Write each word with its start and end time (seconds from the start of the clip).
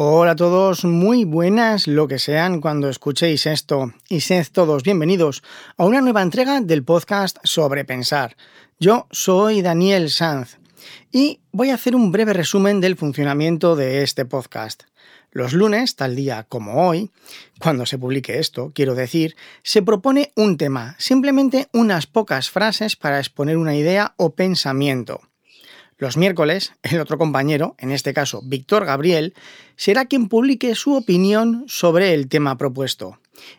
Hola 0.00 0.30
a 0.30 0.36
todos, 0.36 0.84
muy 0.84 1.24
buenas 1.24 1.88
lo 1.88 2.06
que 2.06 2.20
sean 2.20 2.60
cuando 2.60 2.88
escuchéis 2.88 3.46
esto 3.46 3.92
y 4.08 4.20
sed 4.20 4.46
todos 4.52 4.84
bienvenidos 4.84 5.42
a 5.76 5.86
una 5.86 6.00
nueva 6.00 6.22
entrega 6.22 6.60
del 6.60 6.84
podcast 6.84 7.38
sobre 7.42 7.84
pensar. 7.84 8.36
Yo 8.78 9.08
soy 9.10 9.60
Daniel 9.60 10.08
Sanz 10.08 10.58
y 11.10 11.40
voy 11.50 11.70
a 11.70 11.74
hacer 11.74 11.96
un 11.96 12.12
breve 12.12 12.32
resumen 12.32 12.80
del 12.80 12.94
funcionamiento 12.94 13.74
de 13.74 14.04
este 14.04 14.24
podcast. 14.24 14.84
Los 15.32 15.52
lunes, 15.52 15.96
tal 15.96 16.14
día 16.14 16.46
como 16.48 16.86
hoy, 16.86 17.10
cuando 17.58 17.84
se 17.84 17.98
publique 17.98 18.38
esto, 18.38 18.70
quiero 18.72 18.94
decir, 18.94 19.34
se 19.64 19.82
propone 19.82 20.30
un 20.36 20.58
tema, 20.58 20.94
simplemente 20.98 21.66
unas 21.72 22.06
pocas 22.06 22.50
frases 22.50 22.94
para 22.94 23.18
exponer 23.18 23.56
una 23.56 23.74
idea 23.74 24.14
o 24.16 24.30
pensamiento. 24.30 25.22
Los 25.98 26.16
miércoles, 26.16 26.72
el 26.82 27.00
otro 27.00 27.18
compañero, 27.18 27.74
en 27.78 27.90
este 27.90 28.14
caso 28.14 28.40
Víctor 28.44 28.84
Gabriel, 28.84 29.34
será 29.76 30.06
quien 30.06 30.28
publique 30.28 30.76
su 30.76 30.94
opinión 30.94 31.64
sobre 31.66 32.14
el 32.14 32.28
tema 32.28 32.56
propuesto. 32.56 33.18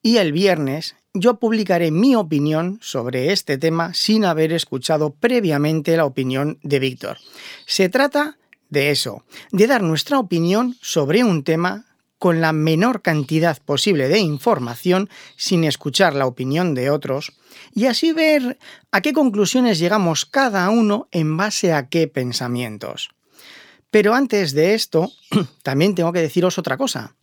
Y 0.00 0.18
el 0.18 0.32
viernes 0.32 0.94
yo 1.12 1.40
publicaré 1.40 1.90
mi 1.90 2.14
opinión 2.14 2.78
sobre 2.80 3.32
este 3.32 3.58
tema 3.58 3.94
sin 3.94 4.24
haber 4.24 4.52
escuchado 4.52 5.10
previamente 5.12 5.96
la 5.96 6.04
opinión 6.04 6.60
de 6.62 6.78
Víctor. 6.78 7.18
Se 7.66 7.88
trata 7.88 8.38
de 8.68 8.90
eso, 8.90 9.24
de 9.50 9.66
dar 9.66 9.82
nuestra 9.82 10.20
opinión 10.20 10.76
sobre 10.80 11.24
un 11.24 11.42
tema 11.42 11.86
con 12.20 12.42
la 12.42 12.52
menor 12.52 13.00
cantidad 13.00 13.58
posible 13.62 14.08
de 14.08 14.18
información 14.18 15.08
sin 15.36 15.64
escuchar 15.64 16.14
la 16.14 16.26
opinión 16.26 16.74
de 16.74 16.90
otros 16.90 17.32
y 17.74 17.86
así 17.86 18.12
ver 18.12 18.58
a 18.92 19.00
qué 19.00 19.14
conclusiones 19.14 19.78
llegamos 19.78 20.26
cada 20.26 20.68
uno 20.68 21.08
en 21.12 21.38
base 21.38 21.72
a 21.72 21.88
qué 21.88 22.08
pensamientos. 22.08 23.08
Pero 23.90 24.14
antes 24.14 24.52
de 24.52 24.74
esto, 24.74 25.10
también 25.62 25.94
tengo 25.94 26.12
que 26.12 26.20
deciros 26.20 26.58
otra 26.58 26.76
cosa, 26.76 27.14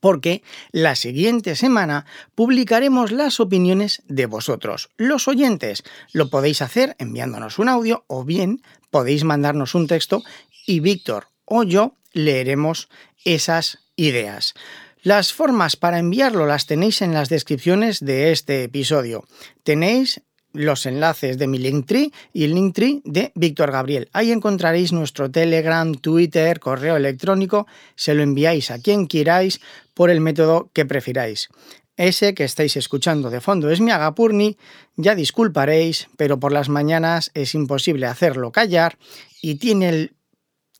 porque 0.00 0.42
la 0.70 0.96
siguiente 0.96 1.54
semana 1.54 2.06
publicaremos 2.34 3.12
las 3.12 3.38
opiniones 3.38 4.02
de 4.08 4.24
vosotros, 4.24 4.88
los 4.96 5.28
oyentes. 5.28 5.84
Lo 6.14 6.30
podéis 6.30 6.62
hacer 6.62 6.96
enviándonos 6.98 7.58
un 7.58 7.68
audio 7.68 8.04
o 8.06 8.24
bien 8.24 8.62
podéis 8.90 9.24
mandarnos 9.24 9.74
un 9.74 9.88
texto 9.88 10.22
y 10.66 10.80
Víctor 10.80 11.28
o 11.44 11.64
yo 11.64 11.96
leeremos 12.14 12.88
esas 13.24 13.81
ideas. 14.02 14.54
Las 15.02 15.32
formas 15.32 15.76
para 15.76 15.98
enviarlo 15.98 16.46
las 16.46 16.66
tenéis 16.66 17.02
en 17.02 17.12
las 17.12 17.28
descripciones 17.28 18.00
de 18.00 18.32
este 18.32 18.64
episodio. 18.64 19.24
Tenéis 19.64 20.22
los 20.52 20.86
enlaces 20.86 21.38
de 21.38 21.46
mi 21.46 21.58
Linktree 21.58 22.12
y 22.32 22.44
el 22.44 22.54
Linktree 22.54 23.00
de 23.04 23.32
Víctor 23.34 23.72
Gabriel. 23.72 24.08
Ahí 24.12 24.30
encontraréis 24.30 24.92
nuestro 24.92 25.30
Telegram, 25.30 25.94
Twitter, 25.94 26.60
correo 26.60 26.96
electrónico. 26.96 27.66
Se 27.96 28.14
lo 28.14 28.22
enviáis 28.22 28.70
a 28.70 28.78
quien 28.78 29.08
queráis 29.08 29.60
por 29.94 30.10
el 30.10 30.20
método 30.20 30.70
que 30.72 30.84
prefiráis. 30.84 31.48
Ese 31.96 32.34
que 32.34 32.44
estáis 32.44 32.76
escuchando 32.76 33.28
de 33.30 33.40
fondo 33.40 33.70
es 33.70 33.80
mi 33.80 33.90
Agapurni, 33.90 34.56
ya 34.96 35.14
disculparéis, 35.14 36.08
pero 36.16 36.40
por 36.40 36.52
las 36.52 36.68
mañanas 36.68 37.30
es 37.34 37.54
imposible 37.54 38.06
hacerlo 38.06 38.50
callar 38.50 38.98
y 39.42 39.56
tiene 39.56 39.88
el 39.88 40.12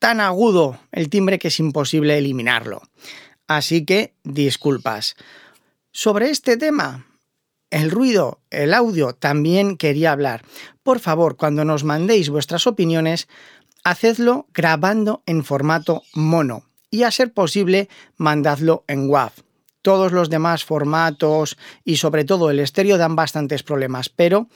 tan 0.00 0.20
agudo 0.20 0.80
el 0.90 1.08
timbre 1.08 1.38
que 1.38 1.48
es 1.48 1.60
imposible 1.60 2.18
eliminarlo. 2.18 2.82
Así 3.46 3.84
que 3.84 4.14
disculpas. 4.24 5.14
Sobre 5.92 6.30
este 6.30 6.56
tema, 6.56 7.06
el 7.70 7.90
ruido, 7.90 8.40
el 8.50 8.74
audio, 8.74 9.12
también 9.12 9.76
quería 9.76 10.10
hablar. 10.10 10.42
Por 10.82 10.98
favor, 10.98 11.36
cuando 11.36 11.64
nos 11.64 11.84
mandéis 11.84 12.30
vuestras 12.30 12.66
opiniones, 12.66 13.28
hacedlo 13.84 14.46
grabando 14.52 15.22
en 15.26 15.44
formato 15.44 16.02
mono 16.14 16.64
y 16.90 17.04
a 17.04 17.10
ser 17.10 17.32
posible, 17.32 17.88
mandadlo 18.16 18.84
en 18.88 19.08
WAV. 19.08 19.32
Todos 19.82 20.12
los 20.12 20.30
demás 20.30 20.64
formatos 20.64 21.56
y 21.84 21.96
sobre 21.96 22.24
todo 22.24 22.50
el 22.50 22.58
estéreo 22.58 22.98
dan 22.98 23.16
bastantes 23.16 23.62
problemas, 23.62 24.08
pero 24.08 24.48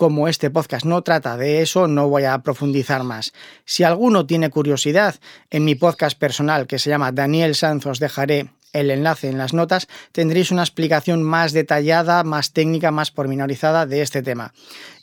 como 0.00 0.28
este 0.28 0.48
podcast 0.48 0.86
no 0.86 1.02
trata 1.02 1.36
de 1.36 1.60
eso, 1.60 1.86
no 1.86 2.08
voy 2.08 2.24
a 2.24 2.38
profundizar 2.38 3.04
más. 3.04 3.34
Si 3.66 3.84
alguno 3.84 4.24
tiene 4.24 4.48
curiosidad, 4.48 5.16
en 5.50 5.66
mi 5.66 5.74
podcast 5.74 6.18
personal 6.18 6.66
que 6.66 6.78
se 6.78 6.88
llama 6.88 7.12
Daniel 7.12 7.54
Sanz 7.54 7.84
os 7.84 7.98
dejaré 7.98 8.48
el 8.72 8.90
enlace 8.90 9.28
en 9.28 9.36
las 9.36 9.52
notas, 9.52 9.88
tendréis 10.12 10.52
una 10.52 10.62
explicación 10.62 11.22
más 11.22 11.52
detallada, 11.52 12.24
más 12.24 12.54
técnica, 12.54 12.90
más 12.90 13.10
pormenorizada 13.10 13.84
de 13.84 14.00
este 14.00 14.22
tema. 14.22 14.54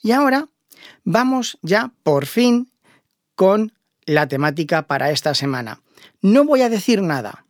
Y 0.02 0.14
ahora 0.14 0.48
vamos 1.04 1.60
ya 1.62 1.92
por 2.02 2.26
fin 2.26 2.72
con 3.36 3.74
la 4.08 4.28
temática 4.28 4.88
para 4.88 5.12
esta 5.12 5.36
semana. 5.36 5.84
No 6.24 6.44
voy 6.44 6.64
a 6.64 6.70
decir 6.70 7.04
nada, 7.04 7.46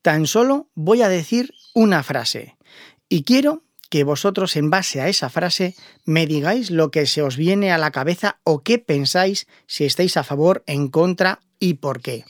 tan 0.00 0.28
solo 0.28 0.68
voy 0.76 1.02
a 1.02 1.08
decir 1.08 1.52
una 1.74 2.04
frase. 2.04 2.56
Y 3.08 3.24
quiero 3.24 3.64
que 3.88 4.04
vosotros 4.04 4.56
en 4.56 4.70
base 4.70 5.00
a 5.00 5.08
esa 5.08 5.30
frase 5.30 5.74
me 6.04 6.26
digáis 6.26 6.70
lo 6.70 6.90
que 6.90 7.06
se 7.06 7.22
os 7.22 7.36
viene 7.36 7.72
a 7.72 7.78
la 7.78 7.90
cabeza 7.90 8.40
o 8.44 8.62
qué 8.62 8.78
pensáis 8.78 9.46
si 9.66 9.84
estáis 9.84 10.16
a 10.16 10.24
favor, 10.24 10.62
en 10.66 10.88
contra 10.88 11.40
y 11.58 11.74
por 11.74 12.00
qué. 12.00 12.24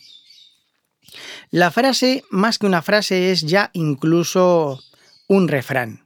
La 1.51 1.71
frase, 1.71 2.25
más 2.31 2.59
que 2.59 2.67
una 2.67 2.83
frase, 2.83 3.33
es 3.33 3.43
ya 3.43 3.71
incluso 3.73 4.83
un 5.27 5.49
refrán. 5.49 6.05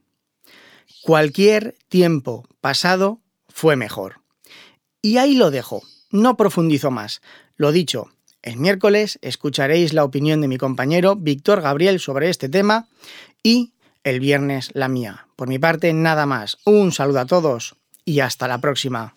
Cualquier 1.03 1.75
tiempo 1.89 2.47
pasado 2.61 3.19
fue 3.49 3.75
mejor. 3.75 4.21
Y 5.01 5.17
ahí 5.17 5.35
lo 5.35 5.51
dejo, 5.51 5.83
no 6.11 6.37
profundizo 6.37 6.91
más. 6.91 7.21
Lo 7.57 7.71
dicho, 7.71 8.09
el 8.41 8.57
miércoles 8.57 9.19
escucharéis 9.21 9.93
la 9.93 10.03
opinión 10.03 10.41
de 10.41 10.47
mi 10.47 10.57
compañero 10.57 11.15
Víctor 11.15 11.61
Gabriel 11.61 11.99
sobre 11.99 12.29
este 12.29 12.49
tema 12.49 12.87
y 13.43 13.73
el 14.03 14.19
viernes 14.19 14.69
la 14.73 14.87
mía. 14.87 15.27
Por 15.35 15.47
mi 15.47 15.59
parte, 15.59 15.93
nada 15.93 16.25
más. 16.25 16.57
Un 16.65 16.91
saludo 16.91 17.19
a 17.19 17.25
todos 17.25 17.75
y 18.05 18.19
hasta 18.19 18.47
la 18.47 18.59
próxima. 18.59 19.15